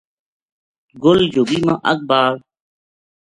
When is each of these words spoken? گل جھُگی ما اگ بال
گل 1.03 1.19
جھُگی 1.33 1.59
ما 1.65 1.73
اگ 1.91 1.99
بال 2.09 2.35